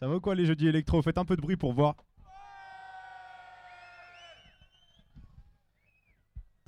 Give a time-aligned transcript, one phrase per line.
[0.00, 1.02] Ça ou quoi les jeudis électro?
[1.02, 1.94] Faites un peu de bruit pour voir.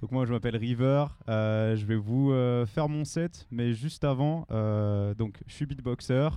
[0.03, 4.05] Donc moi je m'appelle River, euh, je vais vous euh, faire mon set, mais juste
[4.05, 6.29] avant, euh, donc je suis beatboxer.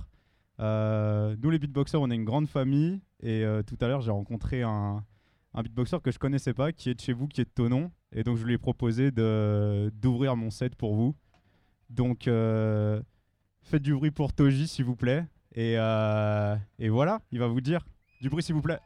[0.58, 5.04] Nous les beatboxers on est une grande famille et tout à l'heure j'ai rencontré un,
[5.52, 7.90] un beatboxer que je connaissais pas, qui est de chez vous, qui est de Tonon,
[8.12, 11.14] et donc je lui ai proposé d'ouvrir mon set pour vous.
[11.90, 15.26] Donc faites du bruit pour Toji s'il vous plaît,
[15.56, 17.84] et, euh, et voilà, il va vous dire
[18.20, 18.78] du bruit s'il vous plaît.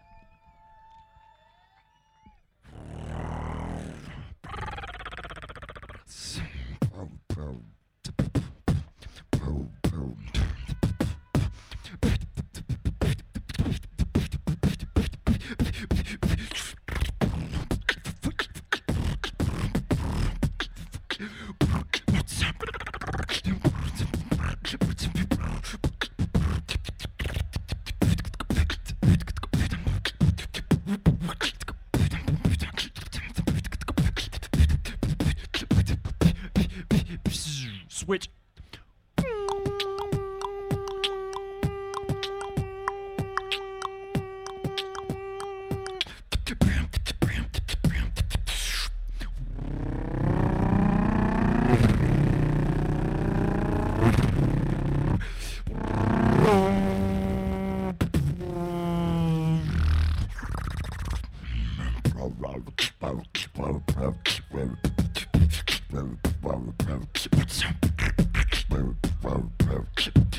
[70.00, 70.29] Keep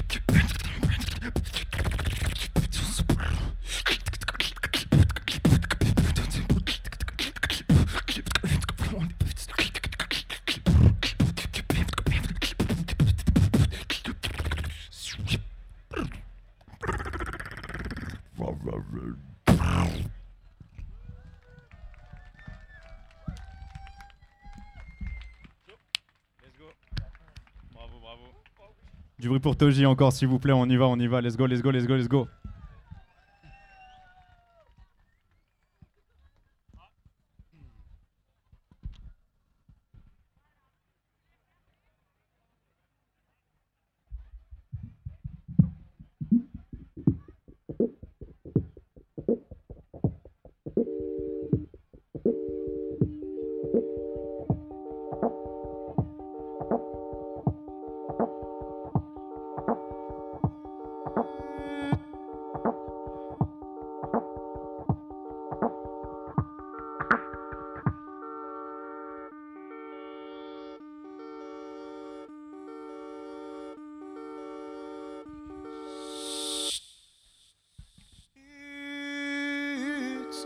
[29.42, 31.62] pour Toji encore s'il vous plaît, on y va, on y va, let's go, let's
[31.62, 32.28] go, let's go, let's go.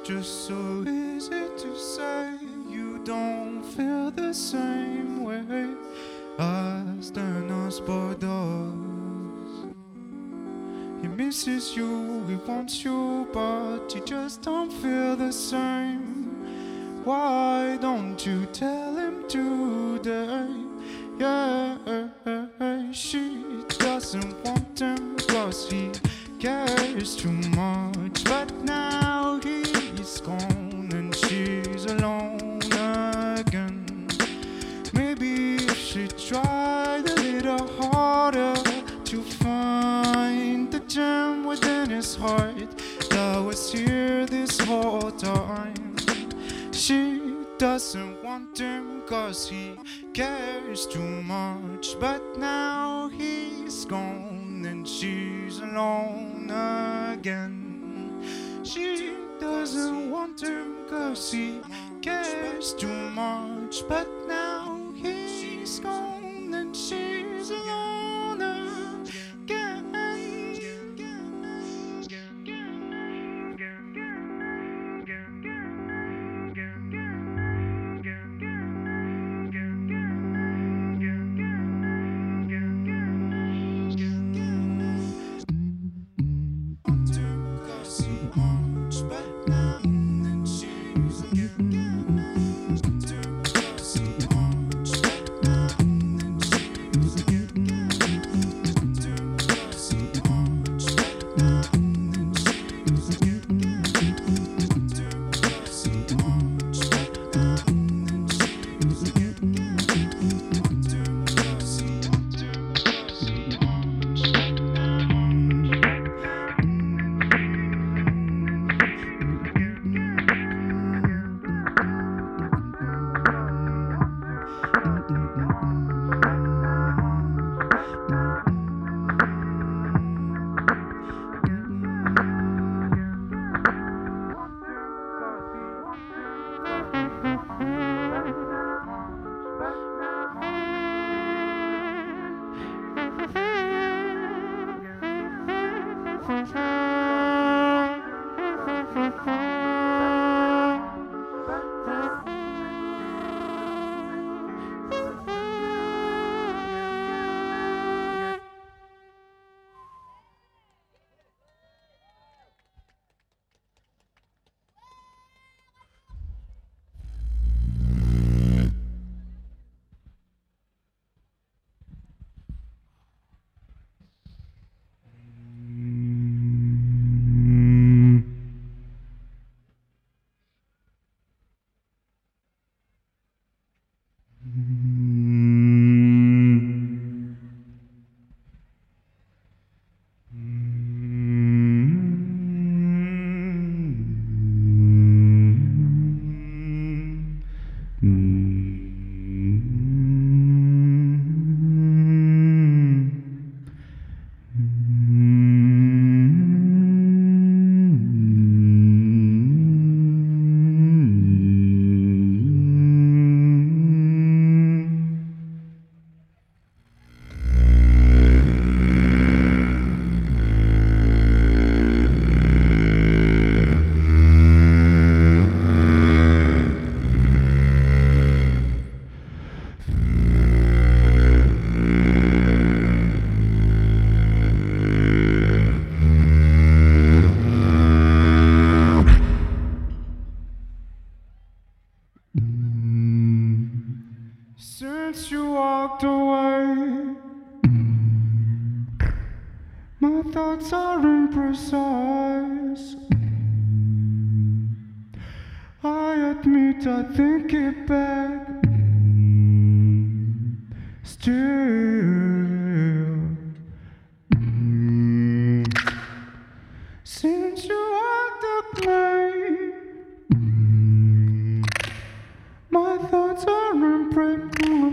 [0.05, 2.37] Just so easy to say
[2.69, 5.73] you don't feel the same way
[6.37, 9.73] as the boy does.
[11.01, 17.01] He misses you, he wants you, but you just don't feel the same.
[17.03, 20.47] Why don't you tell him today?
[21.17, 23.43] Yeah, she
[23.79, 25.89] doesn't want him cause he
[26.39, 27.94] cares too much.
[47.75, 49.75] Doesn't want him cause he
[50.13, 51.99] cares too much.
[51.99, 58.23] But now he's gone and she's alone again.
[58.63, 61.59] She doesn't want him cause he
[62.01, 63.85] cares too much.
[63.89, 67.84] But now he's gone and she's alone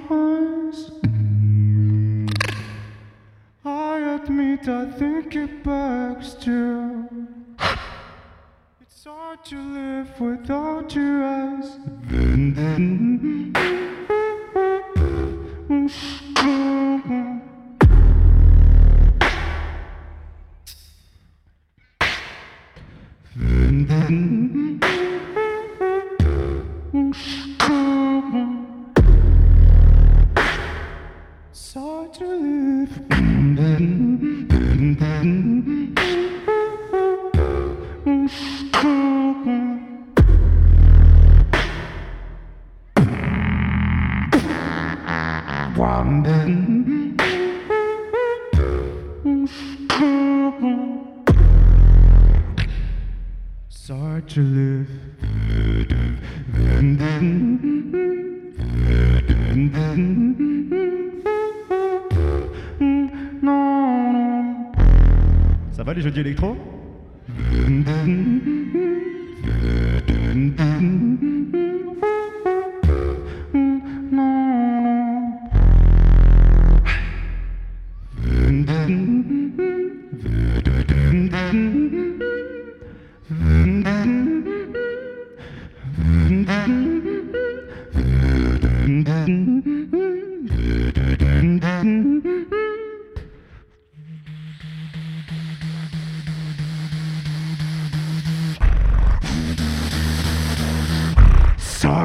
[0.09, 0.91] imprecise.
[3.65, 7.09] I admit I think it back still.
[8.81, 11.79] It's hard to live without you as.
[81.53, 81.61] Start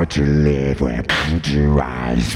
[0.09, 1.03] to live where
[1.45, 2.35] your eyes.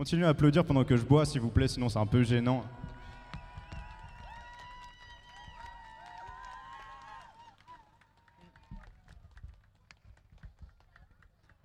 [0.00, 2.64] Continuez à applaudir pendant que je bois, s'il vous plaît, sinon c'est un peu gênant.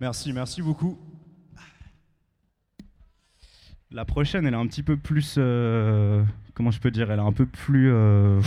[0.00, 0.98] Merci, merci beaucoup.
[3.90, 5.36] La prochaine, elle est un petit peu plus.
[5.38, 7.90] euh, comment je peux dire Elle est un peu plus.
[7.90, 8.42] euh,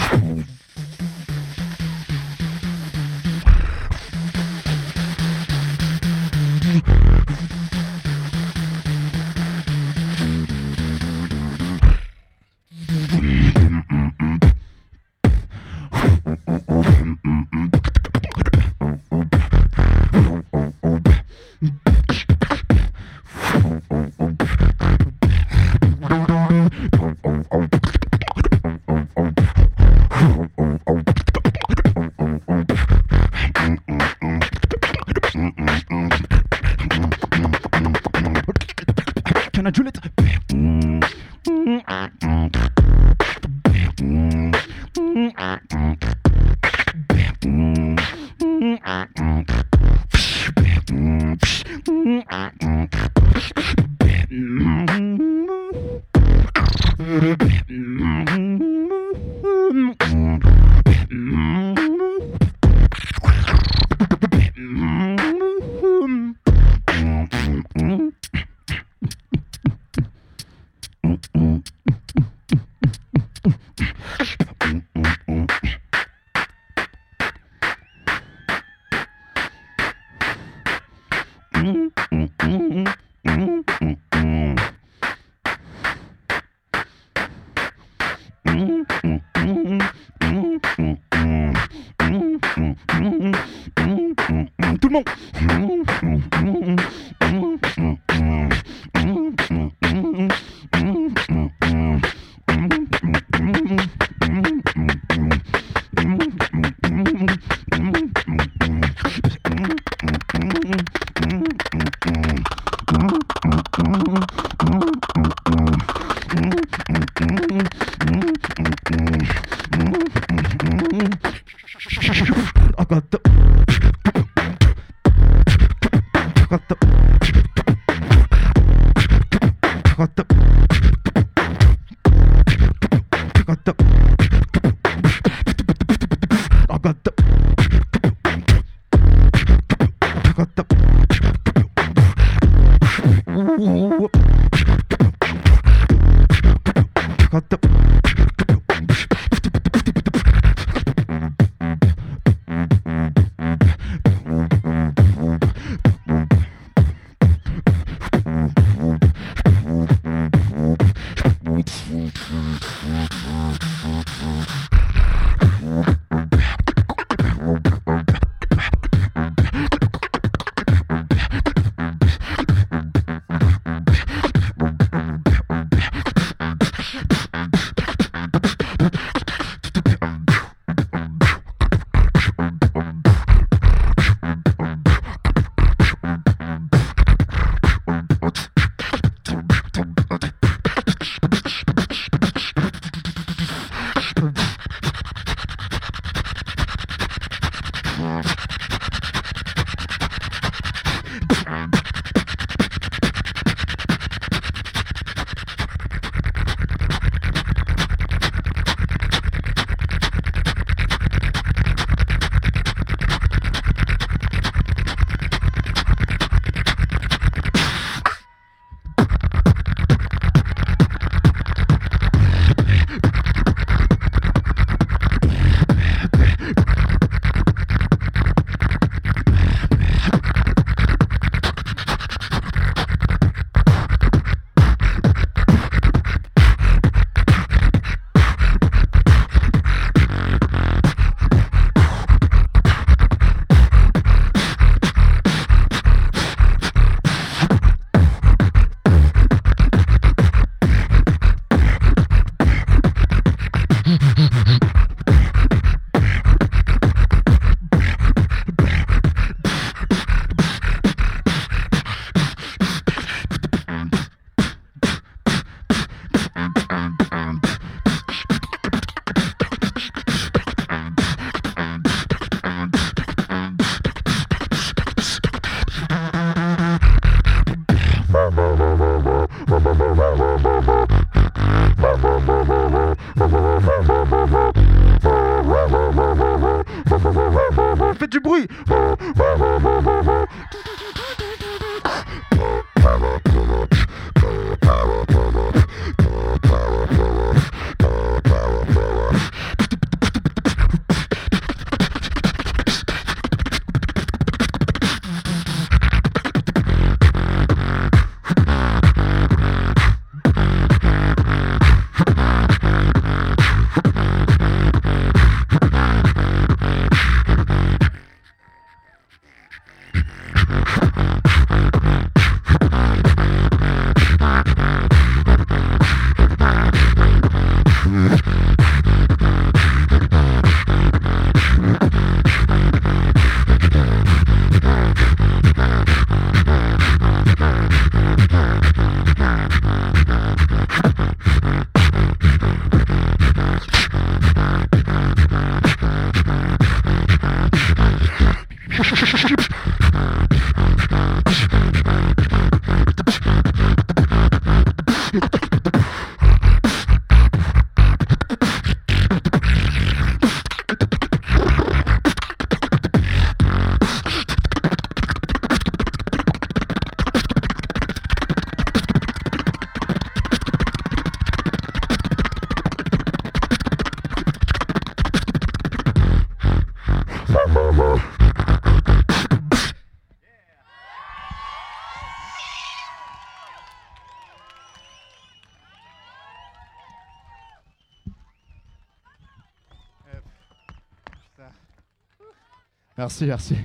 [392.99, 393.55] Merci, merci.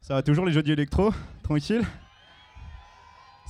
[0.00, 1.82] Ça va toujours les jeudis électro Tranquille?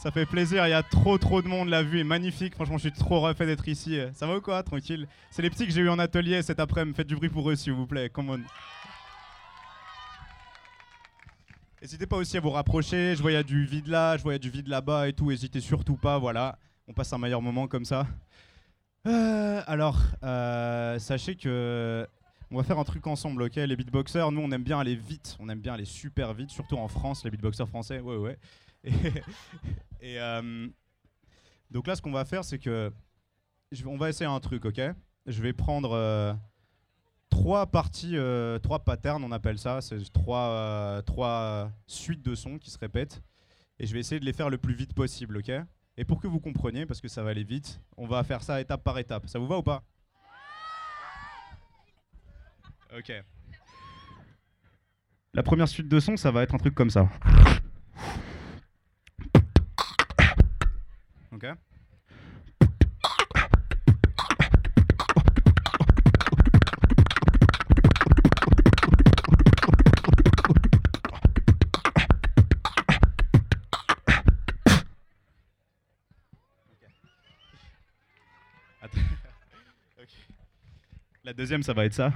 [0.02, 2.76] Ça fait plaisir, il y a trop trop de monde, la vue est magnifique, franchement
[2.76, 4.00] je suis trop refait d'être ici.
[4.12, 4.60] Ça va ou quoi?
[4.64, 5.06] Tranquille.
[5.30, 7.54] C'est les petits que j'ai eu en atelier cet après-midi, faites du bruit pour eux
[7.54, 8.40] s'il vous plaît, come on.
[11.82, 14.68] N'hésitez pas aussi à vous rapprocher, je vois du vide là, je vois du vide
[14.68, 16.58] là-bas et tout, n'hésitez surtout pas, voilà.
[16.86, 18.06] On passe un meilleur moment comme ça.
[19.06, 22.06] Euh, alors, euh, sachez que
[22.50, 23.56] on va faire un truc ensemble, ok?
[23.56, 26.76] Les beatboxers, nous on aime bien aller vite, on aime bien aller super vite, surtout
[26.76, 28.38] en France, les beatboxers français, ouais ouais.
[28.84, 28.92] Et,
[30.20, 30.68] euh,
[31.70, 32.92] donc là, ce qu'on va faire, c'est que
[33.86, 34.82] on va essayer un truc, ok?
[35.24, 36.36] Je vais prendre
[37.30, 42.58] trois parties, euh, trois patterns, on appelle ça, c'est trois, euh, trois suites de sons
[42.58, 43.22] qui se répètent,
[43.78, 45.50] et je vais essayer de les faire le plus vite possible, ok?
[45.96, 48.60] Et pour que vous compreniez, parce que ça va aller vite, on va faire ça
[48.60, 49.26] étape par étape.
[49.26, 49.82] Ça vous va ou pas?
[52.96, 53.12] Ok.
[55.34, 57.08] La première suite de sons, ça va être un truc comme ça.
[61.32, 61.46] Ok?
[81.40, 82.12] Deuxième, ça va être ça.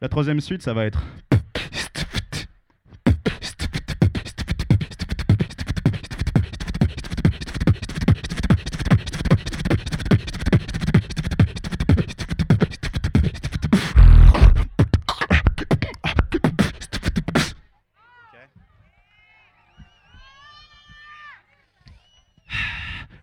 [0.00, 1.02] La troisième suite, ça va être.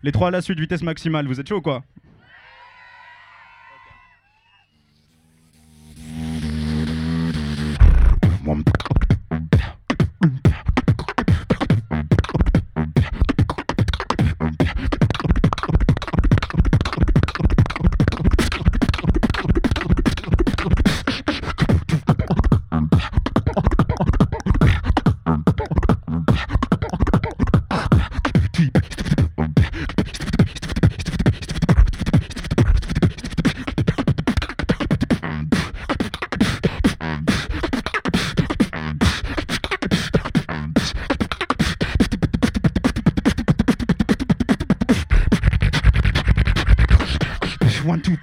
[0.08, 1.84] Les trois à la suite, vitesse maximale, vous êtes chaud ou quoi?
[47.88, 48.18] one, two.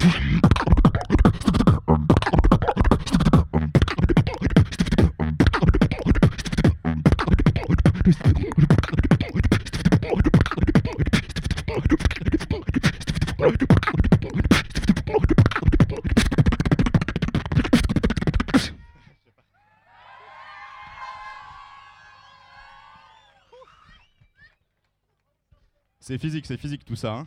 [25.98, 27.14] C'est physique, c'est physique tout ça.
[27.14, 27.26] Hein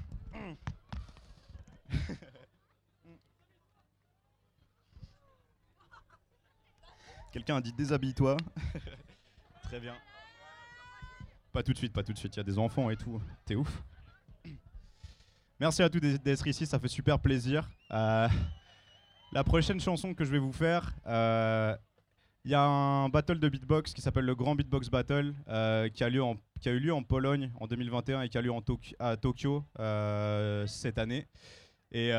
[7.31, 8.37] Quelqu'un a dit déshabille-toi.
[9.63, 9.95] Très bien.
[11.51, 12.35] Pas tout de suite, pas tout de suite.
[12.35, 13.21] Il y a des enfants et tout.
[13.45, 13.83] T'es ouf.
[15.59, 17.69] Merci à tous d'être ici, ça fait super plaisir.
[17.91, 18.29] Euh,
[19.33, 21.75] la prochaine chanson que je vais vous faire, euh,
[22.45, 26.05] il y a un battle de beatbox qui s'appelle le Grand Beatbox Battle euh, qui,
[26.05, 28.53] a eu lieu en Pologne en 2021 et qui a lieu
[28.99, 29.65] à Tokyo
[30.65, 31.27] cette année.
[31.91, 32.11] Et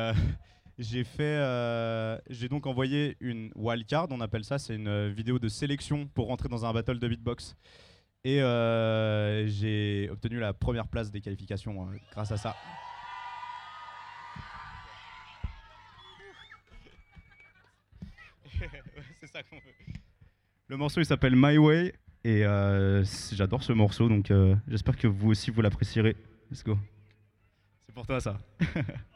[0.81, 5.37] j'ai fait, euh, j'ai donc envoyé une wildcard, on appelle ça, c'est une euh, vidéo
[5.37, 7.55] de sélection pour rentrer dans un battle de beatbox.
[8.23, 12.55] Et euh, j'ai obtenu la première place des qualifications euh, grâce à ça.
[19.19, 19.61] c'est ça qu'on veut.
[20.67, 25.07] Le morceau il s'appelle My Way et euh, j'adore ce morceau donc euh, j'espère que
[25.07, 26.15] vous aussi vous l'apprécierez.
[26.49, 26.77] Let's go.
[27.85, 28.39] C'est pour toi ça.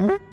[0.00, 0.29] Mm-hmm.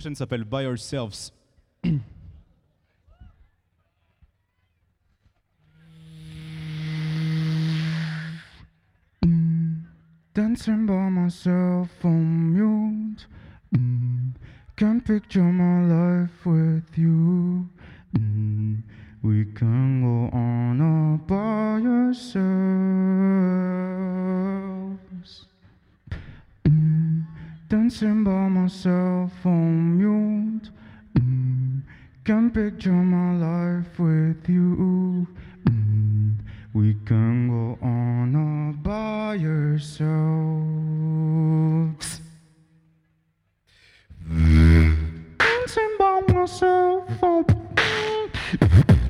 [0.00, 1.30] Prochaine s'appelle By Ourselves.
[10.34, 13.26] Dancing by myself on mute.
[13.74, 14.32] Mm,
[14.76, 17.68] Can't picture my life with you.
[18.16, 18.82] Mm,
[19.22, 22.40] We can go on all by ourselves.
[27.70, 30.70] Dancing by myself on mute.
[31.16, 31.82] Mm,
[32.24, 35.26] Can't picture my life with you.
[35.68, 36.34] Mm,
[36.74, 40.10] We can go on all by ourselves.
[45.38, 47.44] Dancing by myself on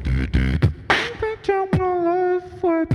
[0.05, 0.69] mute.
[1.19, 2.93] Picture my life with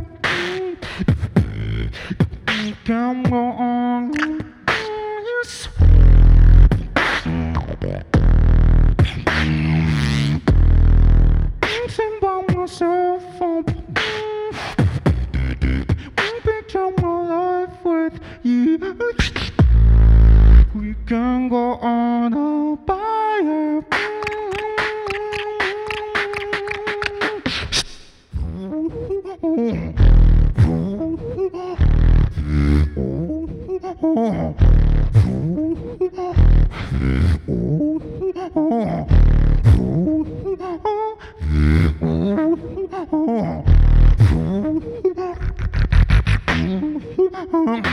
[2.47, 4.11] We can go on
[11.61, 13.23] Dancing by myself
[16.43, 18.79] Picture my life with you.
[20.73, 23.35] We can go on a by
[36.15, 36.55] Dancing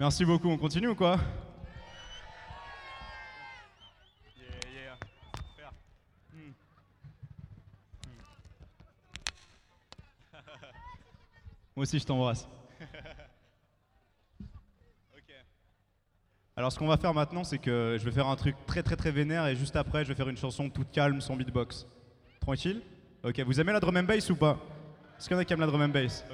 [0.00, 1.18] Merci beaucoup, on continue ou quoi.
[11.76, 12.48] Moi aussi je t'embrasse.
[16.56, 18.96] Alors ce qu'on va faire maintenant, c'est que je vais faire un truc très très
[18.96, 21.86] très vénère et juste après, je vais faire une chanson toute calme, sans beatbox.
[22.40, 22.82] Tranquille
[23.22, 24.58] Ok, vous aimez la drum and bass ou pas?
[25.18, 26.24] Est-ce qu'il y en a qui aiment la drum and bass?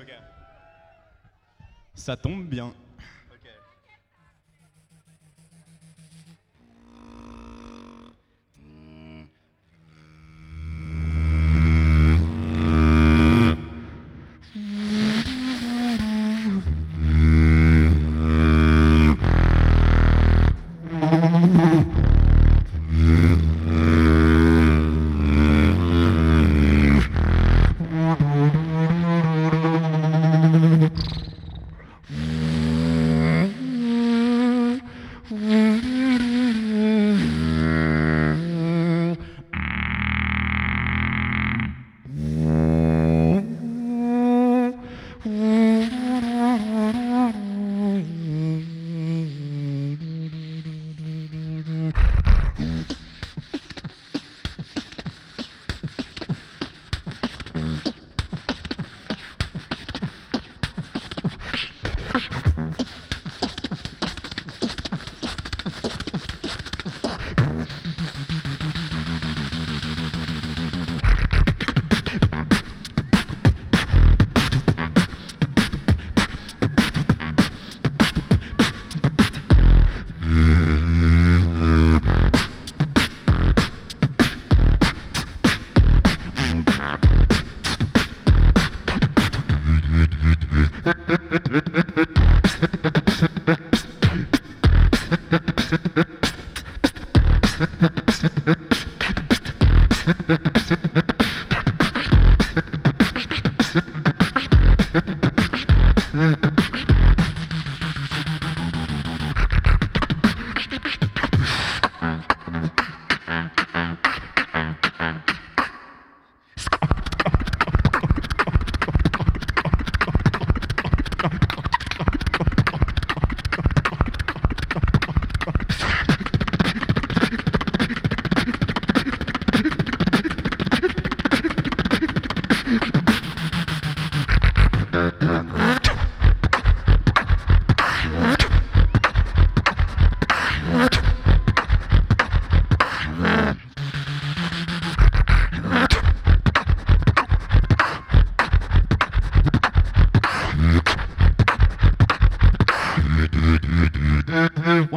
[1.95, 2.73] Ça tombe bien.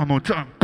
[0.03, 0.62] はもうジャン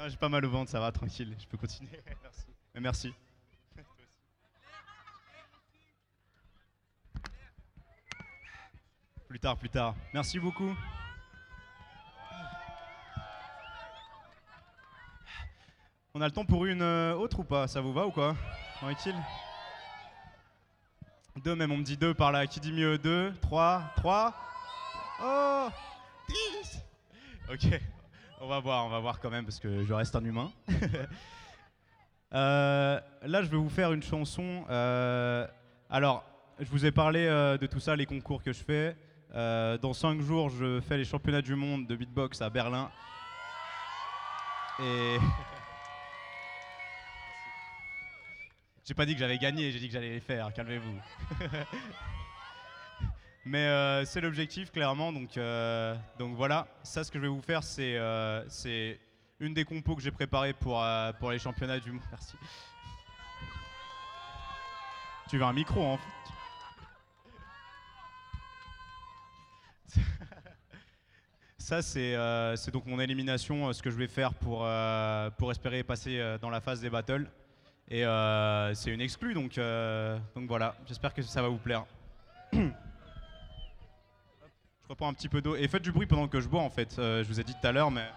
[0.00, 2.00] Non, j'ai pas mal au ventre, ça va, tranquille, je peux continuer.
[2.22, 2.46] merci.
[2.74, 3.12] Merci.
[9.28, 9.94] Plus tard, plus tard.
[10.14, 10.74] Merci beaucoup.
[16.14, 17.68] On a le temps pour une euh, autre ou pas?
[17.68, 18.34] Ça vous va ou quoi?
[18.76, 19.22] Tranquille
[21.44, 22.46] Deux même, on me dit deux par là.
[22.46, 22.96] Qui dit mieux?
[22.96, 24.34] Deux, trois, trois
[25.22, 25.68] Oh
[26.26, 26.80] Dix
[27.52, 27.78] Ok,
[28.40, 30.50] on va voir, on va voir quand même parce que je reste un humain.
[32.32, 34.64] Euh, là, je vais vous faire une chanson.
[34.70, 35.44] euh,
[35.90, 36.24] alors,
[36.60, 38.96] je vous ai parlé euh, de tout ça, les concours que je fais.
[39.34, 42.88] Dans cinq jours, je fais les championnats du monde de beatbox à Berlin.
[44.78, 45.16] Et.
[48.84, 51.00] J'ai pas dit que j'avais gagné, j'ai dit que j'allais les faire, calmez-vous.
[53.44, 55.12] Mais euh, c'est l'objectif, clairement.
[55.12, 58.44] Donc, euh, donc voilà, ça, ce que je vais vous faire, c'est euh,
[59.40, 62.02] une des compos que j'ai préparées pour, euh, pour les championnats du monde.
[62.10, 62.36] Merci.
[65.28, 66.02] Tu veux un micro, en fait?
[71.56, 74.68] Ça, c'est donc mon élimination, ce que je vais faire pour,
[75.38, 77.30] pour espérer passer dans la phase des battles.
[77.88, 78.02] Et
[78.74, 79.54] c'est une exclue, donc,
[80.34, 81.86] donc voilà, j'espère que ça va vous plaire.
[84.90, 85.56] reprends un petit peu d'eau.
[85.56, 86.98] Et faites du bruit pendant que je bois, en fait.
[86.98, 88.08] Euh, je vous ai dit tout à l'heure, mais...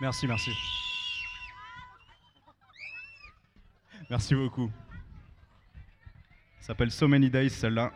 [0.00, 0.50] Merci, merci.
[4.10, 4.70] Merci beaucoup.
[6.60, 7.90] Ça s'appelle So Many Days, celle-là.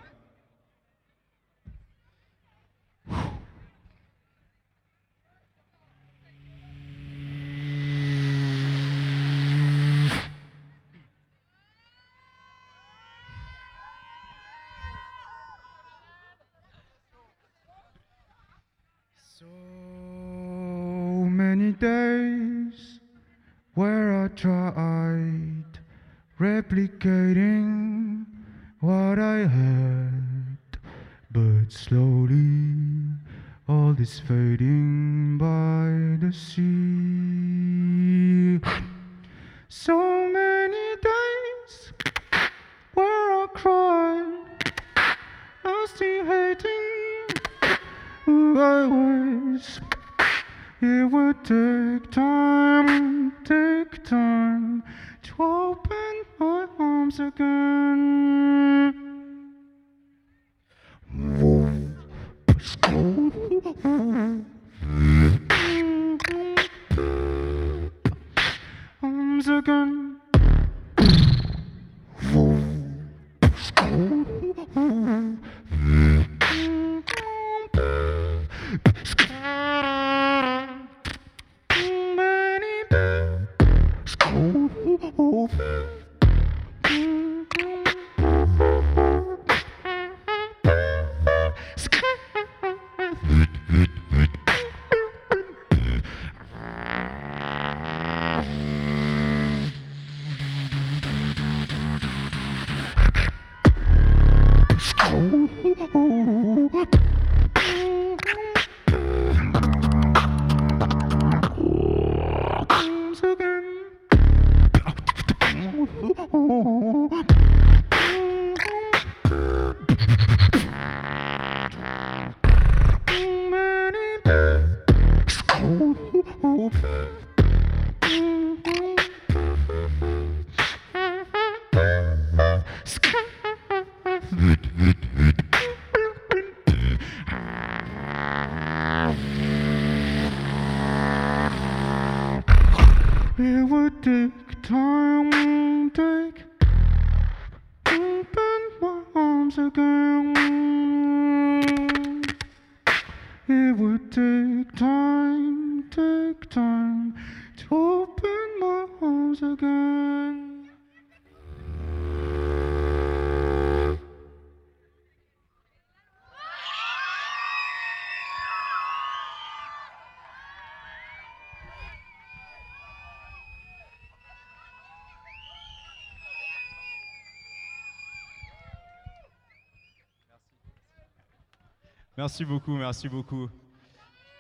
[182.19, 183.49] Merci beaucoup, merci beaucoup.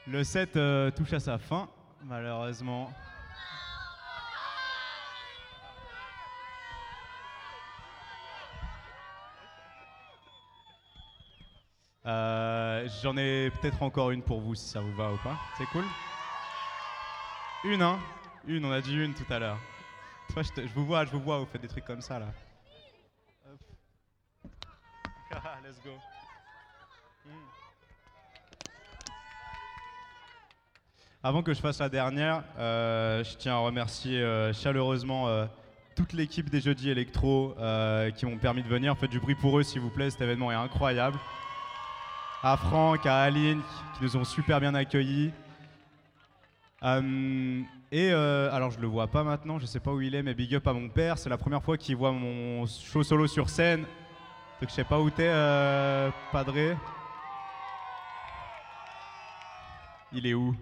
[0.09, 1.69] Le set euh, touche à sa fin,
[2.03, 2.93] malheureusement.
[12.05, 15.39] Euh, j'en ai peut-être encore une pour vous si ça vous va ou pas.
[15.57, 15.85] C'est cool?
[17.63, 18.01] Une, hein?
[18.49, 19.59] Une, on a dit une tout à l'heure.
[20.33, 22.27] Toi, je, je, vous vois, je vous vois, vous faites des trucs comme ça là.
[25.63, 25.93] Let's go.
[31.29, 35.45] Avant que je fasse la dernière, euh, je tiens à remercier euh, chaleureusement euh,
[35.95, 37.55] toute l'équipe des Jeudis Electro
[38.17, 38.97] qui m'ont permis de venir.
[38.97, 41.19] Faites du bruit pour eux, s'il vous plaît, cet événement est incroyable.
[42.43, 43.61] À Franck, à Aline,
[43.95, 45.33] qui nous ont super bien accueillis.
[47.93, 50.55] Et alors, je le vois pas maintenant, je sais pas où il est, mais big
[50.55, 51.19] up à mon père.
[51.19, 53.83] C'est la première fois qu'il voit mon show solo sur scène.
[54.63, 55.31] Donc, je sais pas où t'es,
[56.33, 56.75] Padré.
[60.11, 60.57] Il est où?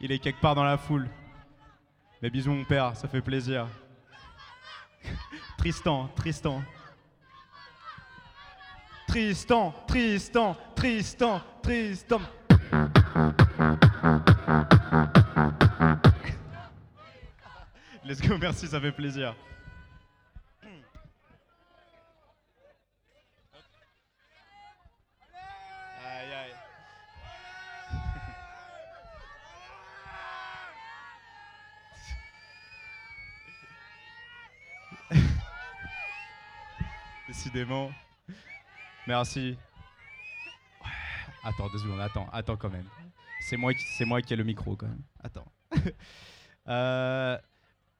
[0.00, 1.08] Il est quelque part dans la foule.
[2.20, 3.66] Mais bisous, mon père, ça fait plaisir.
[5.56, 6.62] Tristan, Tristan.
[9.08, 12.20] Tristan, Tristan, Tristan, Tristan.
[18.04, 19.34] Let's go, merci, ça fait plaisir.
[39.06, 39.56] Merci.
[41.44, 42.86] Attends deux secondes, attends, attends quand même.
[43.40, 45.02] C'est moi, qui- ai le micro quand même.
[45.22, 45.46] Attends.
[46.68, 47.38] Euh,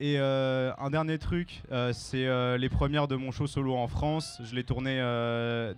[0.01, 2.27] et euh, un dernier truc, euh, c'est
[2.59, 4.41] les premières de mon show solo en France.
[4.43, 4.99] Je l'ai tourné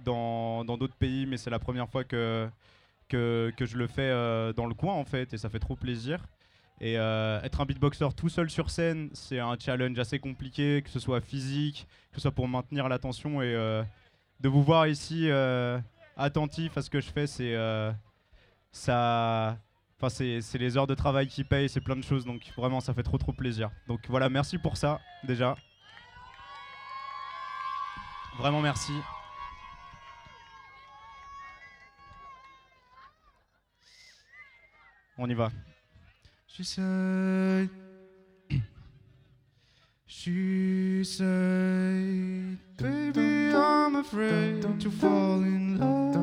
[0.06, 2.48] dans d'autres pays, mais c'est la première fois que,
[3.12, 4.10] je le fais
[4.54, 6.24] dans le coin en fait, et ça fait trop plaisir.
[6.80, 10.90] Et euh, être un beatboxer tout seul sur scène, c'est un challenge assez compliqué, que
[10.90, 13.42] ce soit physique, que ce soit pour maintenir l'attention.
[13.42, 13.82] Et euh,
[14.40, 15.78] de vous voir ici euh,
[16.16, 17.92] attentif à ce que je fais, c'est euh,
[18.70, 19.58] ça.
[20.10, 23.02] C'est les heures de travail qui payent, c'est plein de choses, donc vraiment, ça fait
[23.02, 23.70] trop trop plaisir.
[23.88, 25.56] Donc voilà, merci pour ça, déjà.
[28.38, 28.92] Vraiment merci.
[35.16, 35.50] On y va.
[36.50, 37.68] She said,
[40.06, 46.14] She said, Baby, I'm afraid to fall in love.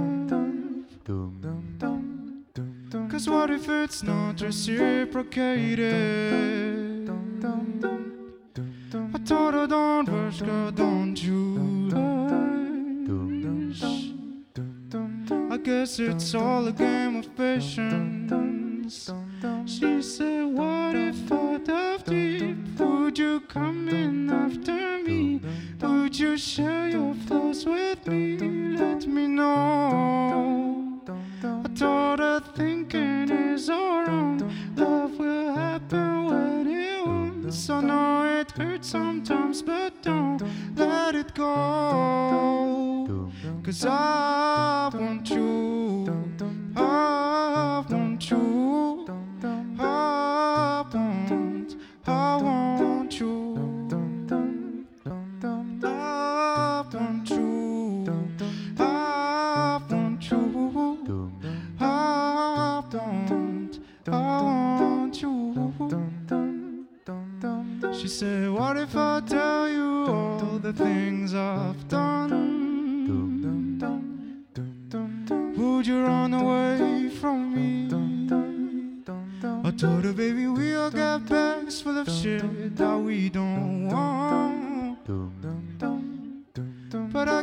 [3.12, 7.08] Cause what if it's not reciprocated?
[9.14, 11.90] I told her, Don't rush, girl, don't you
[13.70, 13.84] rush.
[15.52, 18.15] I guess it's all a game of patience.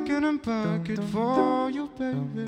[0.02, 2.46] But I can unpack it for you, baby.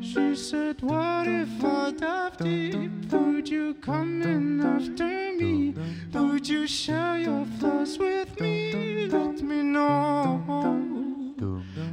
[0.00, 3.12] She said, What if I dive deep?
[3.12, 5.74] Would you come in after me?
[6.12, 9.06] Would you share your flaws with me?
[9.06, 10.42] Let me know.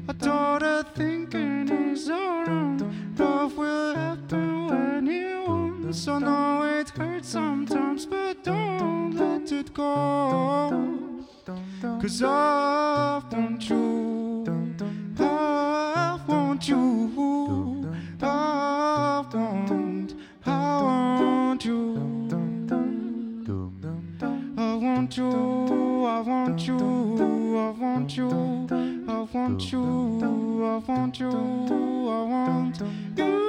[0.09, 2.81] I told her thinking is alright.
[3.19, 5.99] Love will happen when it wants.
[5.99, 10.94] So know it hurts sometimes, but don't let it go.
[12.01, 14.43] Cause I want you.
[15.19, 17.95] I want you.
[18.21, 20.13] I want,
[20.45, 22.05] I want you.
[24.57, 26.77] I want you, I want you,
[27.57, 28.29] I want you,
[29.07, 29.85] I want you,
[30.65, 32.81] I want you, I want
[33.17, 33.44] you.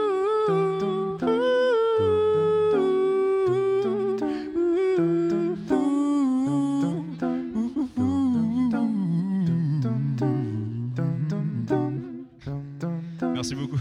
[13.47, 13.79] Merci beaucoup.